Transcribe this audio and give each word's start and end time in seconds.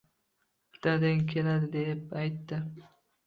Dadang 0.85 1.21
keladi, 1.35 1.71
deb 1.89 2.01
aytdi 2.21 2.61